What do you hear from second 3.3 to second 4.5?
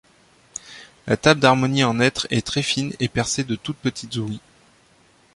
de toutes petites ouïes.